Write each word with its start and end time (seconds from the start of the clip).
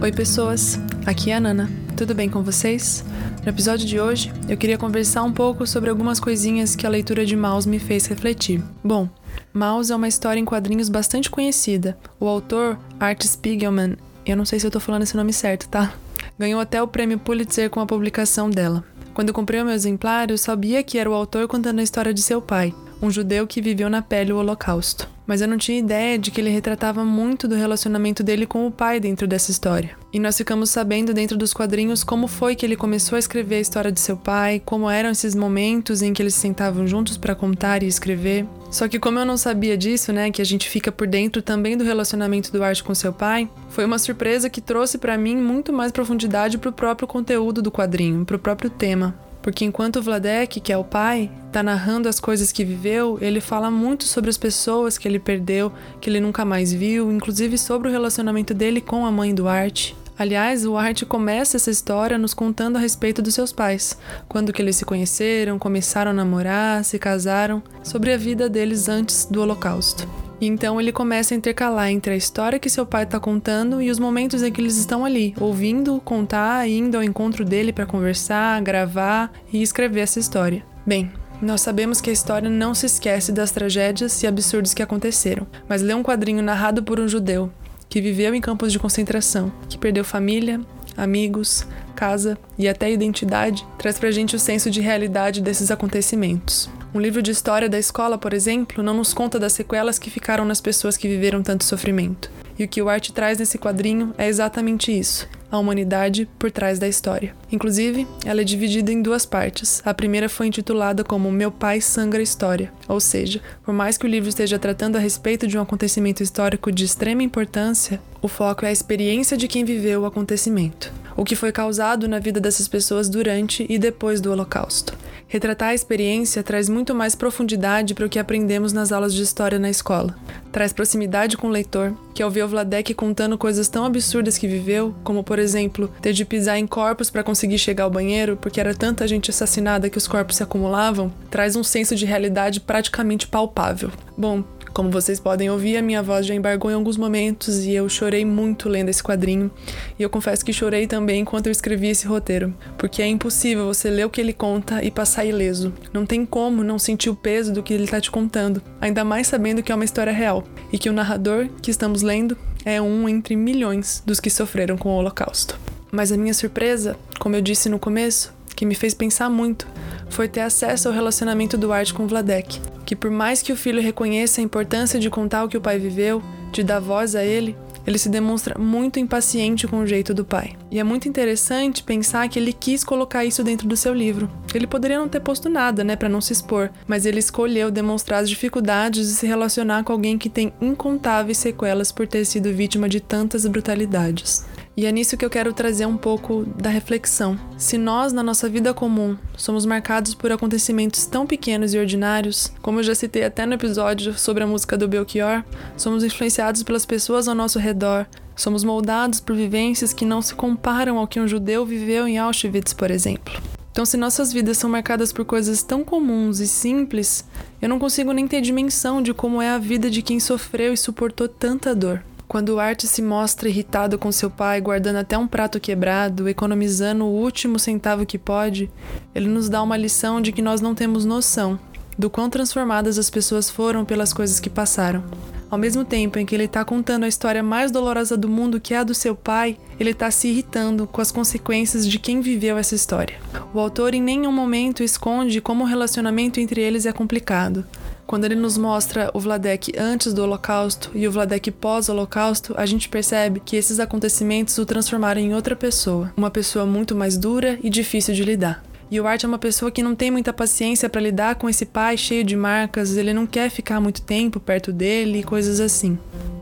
Oi, 0.00 0.12
pessoas! 0.12 0.78
Aqui 1.04 1.32
é 1.32 1.34
a 1.34 1.40
Nana. 1.40 1.68
Tudo 1.96 2.14
bem 2.14 2.30
com 2.30 2.40
vocês? 2.40 3.04
No 3.42 3.48
episódio 3.48 3.84
de 3.84 3.98
hoje, 3.98 4.32
eu 4.48 4.56
queria 4.56 4.78
conversar 4.78 5.24
um 5.24 5.32
pouco 5.32 5.66
sobre 5.66 5.90
algumas 5.90 6.20
coisinhas 6.20 6.76
que 6.76 6.86
a 6.86 6.90
leitura 6.90 7.26
de 7.26 7.34
Maus 7.34 7.66
me 7.66 7.80
fez 7.80 8.06
refletir. 8.06 8.62
Bom, 8.82 9.08
Maus 9.52 9.90
é 9.90 9.96
uma 9.96 10.06
história 10.06 10.38
em 10.38 10.44
quadrinhos 10.44 10.88
bastante 10.88 11.28
conhecida. 11.28 11.98
O 12.20 12.28
autor, 12.28 12.78
Art 13.00 13.24
Spiegelman, 13.24 13.96
eu 14.24 14.36
não 14.36 14.44
sei 14.44 14.60
se 14.60 14.66
eu 14.68 14.70
tô 14.70 14.78
falando 14.78 15.02
esse 15.02 15.16
nome 15.16 15.32
certo, 15.32 15.68
tá? 15.68 15.92
Ganhou 16.38 16.60
até 16.60 16.80
o 16.80 16.86
prêmio 16.86 17.18
Pulitzer 17.18 17.68
com 17.68 17.80
a 17.80 17.86
publicação 17.86 18.48
dela. 18.48 18.84
Quando 19.12 19.30
eu 19.30 19.34
comprei 19.34 19.60
o 19.60 19.64
meu 19.64 19.74
exemplar, 19.74 20.30
eu 20.30 20.38
sabia 20.38 20.80
que 20.84 20.96
era 20.96 21.10
o 21.10 21.14
autor 21.14 21.48
contando 21.48 21.80
a 21.80 21.82
história 21.82 22.14
de 22.14 22.22
seu 22.22 22.40
pai, 22.40 22.72
um 23.02 23.10
judeu 23.10 23.48
que 23.48 23.60
viveu 23.60 23.90
na 23.90 24.00
pele 24.00 24.32
o 24.32 24.36
Holocausto. 24.36 25.17
Mas 25.28 25.42
eu 25.42 25.46
não 25.46 25.58
tinha 25.58 25.78
ideia 25.78 26.18
de 26.18 26.30
que 26.30 26.40
ele 26.40 26.48
retratava 26.48 27.04
muito 27.04 27.46
do 27.46 27.54
relacionamento 27.54 28.22
dele 28.22 28.46
com 28.46 28.66
o 28.66 28.70
pai 28.70 28.98
dentro 28.98 29.28
dessa 29.28 29.50
história. 29.50 29.90
E 30.10 30.18
nós 30.18 30.38
ficamos 30.38 30.70
sabendo 30.70 31.12
dentro 31.12 31.36
dos 31.36 31.52
quadrinhos 31.52 32.02
como 32.02 32.26
foi 32.26 32.56
que 32.56 32.64
ele 32.64 32.74
começou 32.74 33.16
a 33.16 33.18
escrever 33.18 33.56
a 33.56 33.60
história 33.60 33.92
de 33.92 34.00
seu 34.00 34.16
pai, 34.16 34.62
como 34.64 34.88
eram 34.88 35.10
esses 35.10 35.34
momentos 35.34 36.00
em 36.00 36.14
que 36.14 36.22
eles 36.22 36.32
se 36.32 36.40
sentavam 36.40 36.86
juntos 36.86 37.18
para 37.18 37.34
contar 37.34 37.82
e 37.82 37.86
escrever. 37.86 38.46
Só 38.70 38.88
que 38.88 38.98
como 38.98 39.18
eu 39.18 39.26
não 39.26 39.36
sabia 39.36 39.76
disso, 39.76 40.14
né, 40.14 40.30
que 40.30 40.40
a 40.40 40.46
gente 40.46 40.66
fica 40.66 40.90
por 40.90 41.06
dentro 41.06 41.42
também 41.42 41.76
do 41.76 41.84
relacionamento 41.84 42.50
do 42.50 42.64
Art 42.64 42.80
com 42.82 42.94
seu 42.94 43.12
pai, 43.12 43.50
foi 43.68 43.84
uma 43.84 43.98
surpresa 43.98 44.48
que 44.48 44.62
trouxe 44.62 44.96
para 44.96 45.18
mim 45.18 45.36
muito 45.36 45.74
mais 45.74 45.92
profundidade 45.92 46.56
para 46.56 46.70
o 46.70 46.72
próprio 46.72 47.06
conteúdo 47.06 47.60
do 47.60 47.70
quadrinho, 47.70 48.24
para 48.24 48.36
o 48.36 48.38
próprio 48.38 48.70
tema. 48.70 49.27
Porque 49.42 49.64
enquanto 49.64 50.02
Vladek, 50.02 50.60
que 50.60 50.72
é 50.72 50.76
o 50.76 50.84
pai, 50.84 51.30
está 51.46 51.62
narrando 51.62 52.08
as 52.08 52.20
coisas 52.20 52.52
que 52.52 52.64
viveu, 52.64 53.18
ele 53.20 53.40
fala 53.40 53.70
muito 53.70 54.04
sobre 54.04 54.30
as 54.30 54.36
pessoas 54.36 54.98
que 54.98 55.06
ele 55.06 55.18
perdeu, 55.18 55.72
que 56.00 56.10
ele 56.10 56.20
nunca 56.20 56.44
mais 56.44 56.72
viu, 56.72 57.12
inclusive 57.12 57.56
sobre 57.56 57.88
o 57.88 57.90
relacionamento 57.90 58.52
dele 58.52 58.80
com 58.80 59.06
a 59.06 59.10
mãe 59.10 59.34
do 59.34 59.48
Art. 59.48 59.92
Aliás, 60.18 60.66
o 60.66 60.76
Art 60.76 61.04
começa 61.04 61.56
essa 61.56 61.70
história 61.70 62.18
nos 62.18 62.34
contando 62.34 62.76
a 62.76 62.80
respeito 62.80 63.22
dos 63.22 63.34
seus 63.34 63.52
pais, 63.52 63.96
quando 64.28 64.52
que 64.52 64.60
eles 64.60 64.74
se 64.74 64.84
conheceram, 64.84 65.60
começaram 65.60 66.10
a 66.10 66.14
namorar, 66.14 66.84
se 66.84 66.98
casaram, 66.98 67.62
sobre 67.84 68.12
a 68.12 68.16
vida 68.16 68.48
deles 68.48 68.88
antes 68.88 69.26
do 69.26 69.40
Holocausto. 69.40 70.27
E 70.40 70.46
então 70.46 70.80
ele 70.80 70.92
começa 70.92 71.34
a 71.34 71.36
intercalar 71.36 71.90
entre 71.90 72.12
a 72.12 72.16
história 72.16 72.58
que 72.58 72.70
seu 72.70 72.86
pai 72.86 73.04
está 73.04 73.18
contando 73.18 73.82
e 73.82 73.90
os 73.90 73.98
momentos 73.98 74.42
em 74.42 74.52
que 74.52 74.60
eles 74.60 74.76
estão 74.76 75.04
ali, 75.04 75.34
ouvindo, 75.40 76.00
contar, 76.04 76.68
indo 76.68 76.96
ao 76.96 77.02
encontro 77.02 77.44
dele 77.44 77.72
para 77.72 77.86
conversar, 77.86 78.60
gravar 78.62 79.32
e 79.52 79.62
escrever 79.62 80.00
essa 80.00 80.20
história. 80.20 80.64
Bem, 80.86 81.10
nós 81.42 81.60
sabemos 81.60 82.00
que 82.00 82.10
a 82.10 82.12
história 82.12 82.48
não 82.48 82.74
se 82.74 82.86
esquece 82.86 83.32
das 83.32 83.50
tragédias 83.50 84.22
e 84.22 84.26
absurdos 84.26 84.74
que 84.74 84.82
aconteceram, 84.82 85.46
mas 85.68 85.82
lê 85.82 85.94
um 85.94 86.02
quadrinho 86.02 86.42
narrado 86.42 86.82
por 86.82 87.00
um 87.00 87.08
judeu 87.08 87.50
que 87.88 88.00
viveu 88.00 88.34
em 88.34 88.40
campos 88.40 88.70
de 88.70 88.78
concentração, 88.78 89.50
que 89.68 89.78
perdeu 89.78 90.04
família, 90.04 90.60
amigos, 90.98 91.66
casa 91.94 92.36
e 92.58 92.68
até 92.68 92.92
identidade, 92.92 93.66
traz 93.78 93.98
pra 93.98 94.10
gente 94.10 94.36
o 94.36 94.38
senso 94.38 94.70
de 94.70 94.80
realidade 94.80 95.40
desses 95.40 95.70
acontecimentos. 95.70 96.68
Um 96.94 97.00
livro 97.00 97.22
de 97.22 97.30
história 97.30 97.68
da 97.68 97.78
escola, 97.78 98.18
por 98.18 98.32
exemplo, 98.34 98.82
não 98.82 98.94
nos 98.94 99.14
conta 99.14 99.38
das 99.38 99.52
sequelas 99.52 99.98
que 99.98 100.10
ficaram 100.10 100.44
nas 100.44 100.60
pessoas 100.60 100.96
que 100.96 101.06
viveram 101.06 101.42
tanto 101.42 101.64
sofrimento. 101.64 102.30
E 102.58 102.64
o 102.64 102.68
que 102.68 102.82
o 102.82 102.88
Art 102.88 103.10
traz 103.10 103.38
nesse 103.38 103.56
quadrinho 103.56 104.12
é 104.18 104.26
exatamente 104.26 104.90
isso: 104.90 105.28
a 105.50 105.58
humanidade 105.58 106.28
por 106.38 106.50
trás 106.50 106.78
da 106.78 106.88
história. 106.88 107.34
Inclusive, 107.52 108.06
ela 108.24 108.40
é 108.40 108.44
dividida 108.44 108.90
em 108.90 109.00
duas 109.00 109.24
partes. 109.24 109.80
A 109.84 109.94
primeira 109.94 110.28
foi 110.28 110.48
intitulada 110.48 111.04
como 111.04 111.30
Meu 111.30 111.52
Pai 111.52 111.80
Sangra 111.80 112.20
História, 112.20 112.72
ou 112.88 113.00
seja, 113.00 113.40
por 113.64 113.72
mais 113.72 113.96
que 113.96 114.06
o 114.06 114.08
livro 114.08 114.28
esteja 114.28 114.58
tratando 114.58 114.96
a 114.96 115.00
respeito 115.00 115.46
de 115.46 115.56
um 115.56 115.62
acontecimento 115.62 116.22
histórico 116.22 116.72
de 116.72 116.84
extrema 116.84 117.22
importância, 117.22 118.00
o 118.20 118.28
foco 118.28 118.64
é 118.64 118.68
a 118.68 118.72
experiência 118.72 119.36
de 119.36 119.46
quem 119.46 119.64
viveu 119.64 120.02
o 120.02 120.06
acontecimento, 120.06 120.92
o 121.16 121.24
que 121.24 121.36
foi 121.36 121.52
causado 121.52 122.08
na 122.08 122.18
vida 122.18 122.40
dessas 122.40 122.66
pessoas 122.66 123.08
durante 123.08 123.64
e 123.68 123.78
depois 123.78 124.20
do 124.20 124.32
Holocausto. 124.32 124.94
Retratar 125.30 125.68
a 125.68 125.74
experiência 125.74 126.42
traz 126.42 126.70
muito 126.70 126.94
mais 126.94 127.14
profundidade 127.14 127.94
para 127.94 128.06
o 128.06 128.08
que 128.08 128.18
aprendemos 128.18 128.72
nas 128.72 128.90
aulas 128.90 129.12
de 129.12 129.22
história 129.22 129.58
na 129.58 129.68
escola. 129.68 130.16
Traz 130.50 130.72
proximidade 130.72 131.36
com 131.36 131.48
o 131.48 131.50
leitor, 131.50 131.94
que 132.14 132.22
ao 132.22 132.30
ver 132.30 132.44
o 132.44 132.48
Vladek 132.48 132.94
contando 132.94 133.36
coisas 133.36 133.68
tão 133.68 133.84
absurdas 133.84 134.38
que 134.38 134.48
viveu, 134.48 134.94
como 135.04 135.22
por 135.22 135.38
exemplo, 135.38 135.92
ter 136.00 136.14
de 136.14 136.24
pisar 136.24 136.58
em 136.58 136.66
corpos 136.66 137.10
para 137.10 137.22
conseguir 137.22 137.58
chegar 137.58 137.84
ao 137.84 137.90
banheiro 137.90 138.38
porque 138.40 138.58
era 138.58 138.74
tanta 138.74 139.06
gente 139.06 139.30
assassinada 139.30 139.90
que 139.90 139.98
os 139.98 140.08
corpos 140.08 140.36
se 140.36 140.42
acumulavam, 140.42 141.12
traz 141.30 141.56
um 141.56 141.62
senso 141.62 141.94
de 141.94 142.06
realidade 142.06 142.60
praticamente 142.60 143.28
palpável. 143.28 143.90
Bom, 144.16 144.42
como 144.78 144.92
vocês 144.92 145.18
podem 145.18 145.50
ouvir, 145.50 145.76
a 145.76 145.82
minha 145.82 146.00
voz 146.00 146.24
já 146.24 146.32
embargou 146.32 146.70
em 146.70 146.74
alguns 146.74 146.96
momentos 146.96 147.64
e 147.64 147.72
eu 147.72 147.88
chorei 147.88 148.24
muito 148.24 148.68
lendo 148.68 148.88
esse 148.88 149.02
quadrinho. 149.02 149.50
E 149.98 150.04
eu 150.04 150.08
confesso 150.08 150.44
que 150.44 150.52
chorei 150.52 150.86
também 150.86 151.22
enquanto 151.22 151.46
eu 151.46 151.50
escrevi 151.50 151.88
esse 151.88 152.06
roteiro, 152.06 152.54
porque 152.76 153.02
é 153.02 153.06
impossível 153.08 153.66
você 153.66 153.90
ler 153.90 154.06
o 154.06 154.08
que 154.08 154.20
ele 154.20 154.32
conta 154.32 154.80
e 154.80 154.88
passar 154.88 155.24
ileso. 155.24 155.74
Não 155.92 156.06
tem 156.06 156.24
como 156.24 156.62
não 156.62 156.78
sentir 156.78 157.10
o 157.10 157.16
peso 157.16 157.52
do 157.52 157.60
que 157.60 157.74
ele 157.74 157.86
está 157.86 158.00
te 158.00 158.08
contando, 158.08 158.62
ainda 158.80 159.02
mais 159.02 159.26
sabendo 159.26 159.64
que 159.64 159.72
é 159.72 159.74
uma 159.74 159.84
história 159.84 160.12
real 160.12 160.44
e 160.72 160.78
que 160.78 160.88
o 160.88 160.92
narrador 160.92 161.48
que 161.60 161.72
estamos 161.72 162.02
lendo 162.02 162.38
é 162.64 162.80
um 162.80 163.08
entre 163.08 163.34
milhões 163.34 164.00
dos 164.06 164.20
que 164.20 164.30
sofreram 164.30 164.78
com 164.78 164.90
o 164.90 164.96
Holocausto. 164.96 165.58
Mas 165.90 166.12
a 166.12 166.16
minha 166.16 166.34
surpresa, 166.34 166.96
como 167.18 167.34
eu 167.34 167.42
disse 167.42 167.68
no 167.68 167.80
começo, 167.80 168.32
que 168.54 168.64
me 168.64 168.76
fez 168.76 168.94
pensar 168.94 169.28
muito, 169.28 169.66
foi 170.08 170.28
ter 170.28 170.42
acesso 170.42 170.86
ao 170.86 170.94
relacionamento 170.94 171.58
do 171.58 171.72
Art 171.72 171.92
com 171.92 172.06
Vladek 172.06 172.60
que 172.88 172.96
por 172.96 173.10
mais 173.10 173.42
que 173.42 173.52
o 173.52 173.56
filho 173.56 173.82
reconheça 173.82 174.40
a 174.40 174.44
importância 174.44 174.98
de 174.98 175.10
contar 175.10 175.44
o 175.44 175.48
que 175.48 175.58
o 175.58 175.60
pai 175.60 175.78
viveu, 175.78 176.22
de 176.50 176.64
dar 176.64 176.80
voz 176.80 177.14
a 177.14 177.22
ele, 177.22 177.54
ele 177.86 177.98
se 177.98 178.08
demonstra 178.08 178.58
muito 178.58 178.98
impaciente 178.98 179.68
com 179.68 179.80
o 179.80 179.86
jeito 179.86 180.14
do 180.14 180.24
pai. 180.24 180.56
E 180.70 180.78
é 180.78 180.82
muito 180.82 181.06
interessante 181.06 181.82
pensar 181.82 182.26
que 182.30 182.38
ele 182.38 182.50
quis 182.50 182.82
colocar 182.82 183.26
isso 183.26 183.44
dentro 183.44 183.68
do 183.68 183.76
seu 183.76 183.92
livro. 183.92 184.30
Ele 184.54 184.66
poderia 184.66 184.98
não 184.98 185.06
ter 185.06 185.20
posto 185.20 185.50
nada, 185.50 185.84
né, 185.84 185.96
para 185.96 186.08
não 186.08 186.22
se 186.22 186.32
expor, 186.32 186.70
mas 186.86 187.04
ele 187.04 187.18
escolheu 187.18 187.70
demonstrar 187.70 188.22
as 188.22 188.28
dificuldades 188.30 189.06
de 189.06 189.14
se 189.16 189.26
relacionar 189.26 189.84
com 189.84 189.92
alguém 189.92 190.16
que 190.16 190.30
tem 190.30 190.50
incontáveis 190.58 191.36
sequelas 191.36 191.92
por 191.92 192.06
ter 192.06 192.24
sido 192.24 192.54
vítima 192.54 192.88
de 192.88 193.00
tantas 193.00 193.46
brutalidades. 193.46 194.46
E 194.78 194.86
é 194.86 194.92
nisso 194.92 195.16
que 195.16 195.24
eu 195.24 195.28
quero 195.28 195.52
trazer 195.52 195.86
um 195.86 195.96
pouco 195.96 196.44
da 196.56 196.70
reflexão. 196.70 197.36
Se 197.56 197.76
nós, 197.76 198.12
na 198.12 198.22
nossa 198.22 198.48
vida 198.48 198.72
comum, 198.72 199.16
somos 199.36 199.66
marcados 199.66 200.14
por 200.14 200.30
acontecimentos 200.30 201.04
tão 201.04 201.26
pequenos 201.26 201.74
e 201.74 201.78
ordinários, 201.80 202.52
como 202.62 202.78
eu 202.78 202.84
já 202.84 202.94
citei 202.94 203.24
até 203.24 203.44
no 203.44 203.54
episódio 203.54 204.16
sobre 204.16 204.44
a 204.44 204.46
música 204.46 204.78
do 204.78 204.86
Belchior, 204.86 205.42
somos 205.76 206.04
influenciados 206.04 206.62
pelas 206.62 206.86
pessoas 206.86 207.26
ao 207.26 207.34
nosso 207.34 207.58
redor, 207.58 208.06
somos 208.36 208.62
moldados 208.62 209.18
por 209.18 209.34
vivências 209.34 209.92
que 209.92 210.04
não 210.04 210.22
se 210.22 210.32
comparam 210.36 210.96
ao 210.96 211.08
que 211.08 211.18
um 211.18 211.26
judeu 211.26 211.66
viveu 211.66 212.06
em 212.06 212.16
Auschwitz, 212.16 212.72
por 212.72 212.92
exemplo. 212.92 213.34
Então, 213.72 213.84
se 213.84 213.96
nossas 213.96 214.32
vidas 214.32 214.58
são 214.58 214.70
marcadas 214.70 215.12
por 215.12 215.24
coisas 215.24 215.60
tão 215.60 215.82
comuns 215.82 216.38
e 216.38 216.46
simples, 216.46 217.24
eu 217.60 217.68
não 217.68 217.80
consigo 217.80 218.12
nem 218.12 218.28
ter 218.28 218.40
dimensão 218.40 219.02
de 219.02 219.12
como 219.12 219.42
é 219.42 219.50
a 219.50 219.58
vida 219.58 219.90
de 219.90 220.02
quem 220.02 220.20
sofreu 220.20 220.72
e 220.72 220.76
suportou 220.76 221.26
tanta 221.26 221.74
dor. 221.74 222.00
Quando 222.28 222.50
o 222.50 222.60
Art 222.60 222.84
se 222.84 223.00
mostra 223.00 223.48
irritado 223.48 223.98
com 223.98 224.12
seu 224.12 224.28
pai, 224.28 224.60
guardando 224.60 224.96
até 224.96 225.16
um 225.16 225.26
prato 225.26 225.58
quebrado, 225.58 226.28
economizando 226.28 227.06
o 227.06 227.08
último 227.08 227.58
centavo 227.58 228.04
que 228.04 228.18
pode, 228.18 228.70
ele 229.14 229.26
nos 229.26 229.48
dá 229.48 229.62
uma 229.62 229.78
lição 229.78 230.20
de 230.20 230.30
que 230.30 230.42
nós 230.42 230.60
não 230.60 230.74
temos 230.74 231.06
noção 231.06 231.58
do 231.96 232.08
quão 232.08 232.30
transformadas 232.30 232.96
as 232.96 233.10
pessoas 233.10 233.50
foram 233.50 233.84
pelas 233.84 234.12
coisas 234.12 234.38
que 234.38 234.48
passaram. 234.48 235.02
Ao 235.50 235.58
mesmo 235.58 235.84
tempo 235.84 236.18
em 236.18 236.26
que 236.26 236.34
ele 236.34 236.44
está 236.44 236.64
contando 236.64 237.04
a 237.04 237.08
história 237.08 237.42
mais 237.42 237.70
dolorosa 237.70 238.16
do 238.16 238.28
mundo, 238.28 238.60
que 238.60 238.74
é 238.74 238.78
a 238.78 238.84
do 238.84 238.94
seu 238.94 239.16
pai, 239.16 239.56
ele 239.80 239.90
está 239.90 240.10
se 240.10 240.28
irritando 240.28 240.86
com 240.86 241.00
as 241.00 241.10
consequências 241.10 241.88
de 241.88 241.98
quem 241.98 242.20
viveu 242.20 242.58
essa 242.58 242.74
história. 242.74 243.18
O 243.52 243.58
autor 243.58 243.94
em 243.94 244.02
nenhum 244.02 244.30
momento 244.30 244.82
esconde 244.82 245.40
como 245.40 245.64
o 245.64 245.66
relacionamento 245.66 246.38
entre 246.38 246.60
eles 246.60 246.84
é 246.84 246.92
complicado. 246.92 247.64
Quando 248.08 248.24
ele 248.24 248.36
nos 248.36 248.56
mostra 248.56 249.10
o 249.12 249.20
Vladek 249.20 249.74
antes 249.78 250.14
do 250.14 250.22
Holocausto 250.22 250.90
e 250.94 251.06
o 251.06 251.12
Vladek 251.12 251.50
pós-Holocausto, 251.50 252.54
a 252.56 252.64
gente 252.64 252.88
percebe 252.88 253.38
que 253.38 253.54
esses 253.54 253.78
acontecimentos 253.78 254.56
o 254.56 254.64
transformaram 254.64 255.20
em 255.20 255.34
outra 255.34 255.54
pessoa, 255.54 256.10
uma 256.16 256.30
pessoa 256.30 256.64
muito 256.64 256.96
mais 256.96 257.18
dura 257.18 257.58
e 257.62 257.68
difícil 257.68 258.14
de 258.14 258.24
lidar. 258.24 258.64
E 258.90 258.98
o 258.98 259.06
Art 259.06 259.24
é 259.24 259.26
uma 259.26 259.38
pessoa 259.38 259.70
que 259.70 259.82
não 259.82 259.94
tem 259.94 260.10
muita 260.10 260.32
paciência 260.32 260.88
para 260.88 261.02
lidar 261.02 261.34
com 261.34 261.50
esse 261.50 261.66
pai 261.66 261.98
cheio 261.98 262.24
de 262.24 262.34
marcas, 262.34 262.96
ele 262.96 263.12
não 263.12 263.26
quer 263.26 263.50
ficar 263.50 263.78
muito 263.78 264.00
tempo 264.00 264.40
perto 264.40 264.72
dele 264.72 265.18
e 265.18 265.22
coisas 265.22 265.60
assim. 265.60 265.98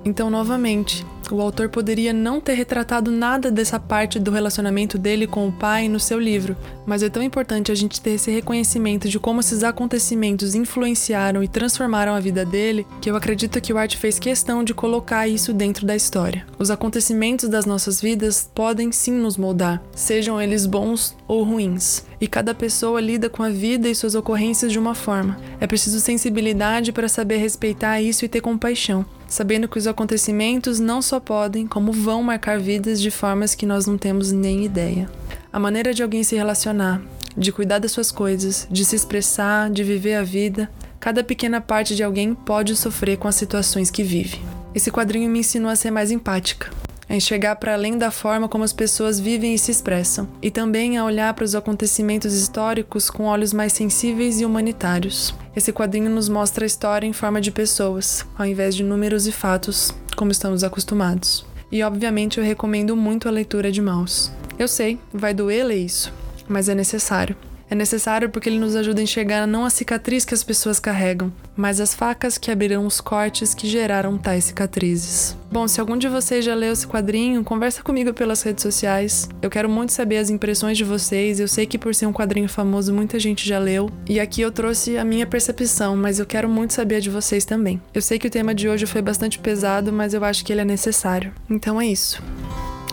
Então, 0.07 0.31
novamente, 0.31 1.05
o 1.33 1.41
autor 1.41 1.69
poderia 1.69 2.13
não 2.13 2.41
ter 2.41 2.55
retratado 2.55 3.11
nada 3.11 3.51
dessa 3.51 3.81
parte 3.81 4.21
do 4.21 4.31
relacionamento 4.31 4.97
dele 4.97 5.27
com 5.27 5.49
o 5.49 5.53
pai 5.53 5.89
no 5.89 5.99
seu 5.99 6.21
livro, 6.21 6.57
mas 6.87 7.03
é 7.03 7.11
tão 7.11 7.21
importante 7.21 7.73
a 7.73 7.75
gente 7.75 8.01
ter 8.01 8.11
esse 8.11 8.31
reconhecimento 8.31 9.09
de 9.09 9.19
como 9.19 9.41
esses 9.41 9.65
acontecimentos 9.65 10.55
influenciaram 10.55 11.43
e 11.43 11.49
transformaram 11.49 12.15
a 12.15 12.21
vida 12.21 12.45
dele, 12.45 12.87
que 13.01 13.11
eu 13.11 13.17
acredito 13.17 13.61
que 13.61 13.73
o 13.73 13.79
Art 13.79 13.97
fez 13.97 14.17
questão 14.17 14.63
de 14.63 14.73
colocar 14.73 15.27
isso 15.27 15.53
dentro 15.53 15.85
da 15.85 15.97
história. 15.97 16.47
Os 16.57 16.71
acontecimentos 16.71 17.49
das 17.49 17.67
nossas 17.67 18.01
vidas 18.01 18.49
podem 18.55 18.93
sim 18.93 19.13
nos 19.13 19.37
moldar, 19.37 19.83
sejam 19.93 20.41
eles 20.41 20.67
bons 20.67 21.17
ou 21.27 21.43
ruins. 21.43 22.07
e 22.19 22.27
cada 22.27 22.55
pessoa 22.55 22.99
lida 22.99 23.29
com 23.29 23.43
a 23.43 23.51
vida 23.51 23.89
e 23.89 23.95
suas 23.95 24.15
ocorrências 24.15 24.73
de 24.73 24.79
uma 24.79 24.95
forma. 24.95 25.37
É 25.61 25.67
preciso 25.67 26.01
sensibilidade 26.01 26.91
para 26.91 27.09
saber 27.09 27.37
respeitar 27.37 28.01
isso 28.01 28.25
e 28.25 28.29
ter 28.29 28.41
compaixão, 28.41 29.05
sabendo 29.29 29.69
que 29.69 29.79
os 29.79 29.87
acontecimentos 29.87 30.79
não 30.79 31.03
só 31.03 31.19
podem, 31.19 31.67
como 31.67 31.93
vão 31.93 32.23
marcar 32.23 32.59
vidas 32.59 33.01
de 33.01 33.11
formas 33.11 33.55
que 33.55 33.67
nós 33.67 33.87
não 33.87 33.99
temos 33.99 34.33
nem 34.33 34.65
ideia. 34.65 35.11
A 35.53 35.59
maneira 35.59 35.93
de 35.93 36.03
alguém 36.03 36.23
se 36.23 36.37
relacionar, 36.37 37.03
de 37.37 37.53
cuidar 37.53 37.79
das 37.79 37.93
suas 37.93 38.11
coisas, 38.11 38.67
de 38.71 38.85
se 38.85 38.97
expressar, 38.97 39.71
de 39.71 39.85
viver 39.85 40.15
a 40.15 40.23
vida, 40.23 40.71
cada 40.99 41.23
pequena 41.23 41.61
parte 41.61 41.95
de 41.95 42.03
alguém 42.03 42.35
pode 42.35 42.75
sofrer 42.77 43.17
com 43.19 43.29
as 43.29 43.35
situações 43.35 43.91
que 43.91 44.03
vive. 44.03 44.41
Esse 44.75 44.91
quadrinho 44.91 45.31
me 45.31 45.41
ensinou 45.41 45.71
a 45.71 45.77
ser 45.77 45.91
mais 45.91 46.11
empática, 46.11 46.71
a 47.09 47.15
enxergar 47.15 47.57
para 47.57 47.75
além 47.75 47.97
da 47.97 48.11
forma 48.11 48.49
como 48.49 48.65
as 48.65 48.73
pessoas 48.73 49.21
vivem 49.21 49.55
e 49.55 49.59
se 49.59 49.71
expressam, 49.71 50.29
e 50.43 50.51
também 50.51 50.99
a 50.99 51.05
olhar 51.05 51.33
para 51.35 51.45
os 51.45 51.55
acontecimentos 51.55 52.35
históricos 52.35 53.09
com 53.09 53.25
olhos 53.25 53.53
mais 53.53 53.73
sensíveis 53.73 54.41
e 54.41 54.45
humanitários. 54.45 55.35
Esse 55.57 55.73
quadrinho 55.73 56.11
nos 56.11 56.29
mostra 56.29 56.65
a 56.65 56.67
história 56.67 57.07
em 57.07 57.15
forma 57.15 57.41
de 57.41 57.51
pessoas, 57.51 58.27
ao 58.37 58.45
invés 58.45 58.75
de 58.75 58.85
números 58.85 59.27
e 59.27 59.33
fatos, 59.33 59.91
como 60.15 60.31
estamos 60.31 60.63
acostumados. 60.63 61.47
E 61.73 61.83
obviamente 61.83 62.37
eu 62.37 62.45
recomendo 62.45 62.95
muito 62.95 63.27
a 63.27 63.31
leitura 63.31 63.73
de 63.73 63.81
Maus. 63.81 64.31
Eu 64.59 64.69
sei, 64.69 64.99
vai 65.11 65.33
doer 65.33 65.65
ler 65.65 65.79
isso, 65.79 66.13
mas 66.47 66.69
é 66.69 66.75
necessário. 66.75 67.35
É 67.69 67.75
necessário 67.75 68.31
porque 68.31 68.49
ele 68.49 68.59
nos 68.59 68.77
ajuda 68.77 69.01
a 69.01 69.05
enxergar 69.05 69.47
não 69.47 69.65
a 69.65 69.71
cicatriz 69.71 70.25
que 70.25 70.35
as 70.35 70.45
pessoas 70.45 70.79
carregam, 70.79 71.33
mas 71.57 71.81
as 71.81 71.95
facas 71.95 72.39
que 72.39 72.51
abrirão 72.51 72.87
os 72.87 73.01
cortes 73.01 73.55
que 73.55 73.69
geraram 73.69 74.17
tais 74.17 74.45
cicatrizes. 74.45 75.37
Bom, 75.51 75.67
se 75.67 75.81
algum 75.81 75.97
de 75.97 76.09
vocês 76.09 76.45
já 76.45 76.55
leu 76.55 76.73
esse 76.73 76.87
quadrinho, 76.87 77.43
conversa 77.43 77.83
comigo 77.83 78.13
pelas 78.15 78.43
redes 78.43 78.63
sociais. 78.63 79.29
Eu 79.43 79.51
quero 79.51 79.69
muito 79.69 79.93
saber 79.93 80.19
as 80.19 80.31
impressões 80.31 80.77
de 80.77 80.85
vocês. 80.85 81.41
Eu 81.41 81.49
sei 81.49 81.67
que 81.67 81.79
por 81.79 81.95
ser 81.95 82.07
um 82.07 82.13
quadrinho 82.13 82.49
famoso, 82.49 82.93
muita 82.93 83.19
gente 83.19 83.49
já 83.49 83.59
leu. 83.59 83.91
E 84.09 84.21
aqui 84.21 84.41
eu 84.41 84.53
trouxe 84.53 84.97
a 84.97 85.05
minha 85.05 85.27
percepção, 85.27 85.97
mas 85.97 86.19
eu 86.19 86.27
quero 86.27 86.49
muito 86.49 86.73
saber 86.73 86.97
a 86.97 87.01
de 87.01 87.11
vocês 87.11 87.45
também. 87.45 87.81
Eu 87.93 88.03
sei 88.03 88.19
que 88.19 88.27
o 88.27 88.31
tema 88.31 88.55
de 88.55 88.69
hoje 88.69 88.87
foi 88.87 89.03
bastante 89.03 89.39
pesado, 89.39 89.93
mas 89.93 90.15
eu 90.15 90.25
acho 90.25 90.45
que 90.45 90.53
ele 90.53 90.61
é 90.61 90.65
necessário. 90.65 91.33
Então 91.49 91.81
é 91.81 91.87
isso. 91.87 92.23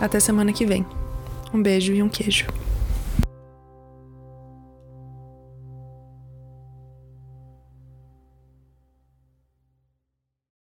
Até 0.00 0.18
semana 0.18 0.52
que 0.52 0.66
vem. 0.66 0.84
Um 1.52 1.62
beijo 1.62 1.92
e 1.92 2.02
um 2.02 2.08
queijo. 2.08 2.63